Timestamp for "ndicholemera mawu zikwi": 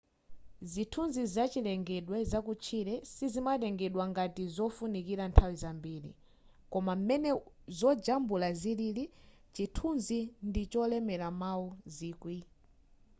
10.49-12.37